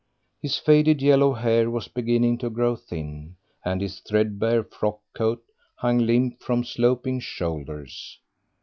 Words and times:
His 0.41 0.57
faded 0.57 0.99
yellow 0.99 1.31
hair 1.33 1.69
was 1.69 1.87
beginning 1.87 2.39
to 2.39 2.49
grow 2.49 2.75
thin, 2.75 3.35
and 3.63 3.81
his 3.81 3.99
threadbare 3.99 4.63
frock 4.63 4.99
coat 5.13 5.43
hung 5.75 5.99
limp 5.99 6.41
from 6.41 6.63
sloping 6.63 7.19
shoulders. 7.19 8.17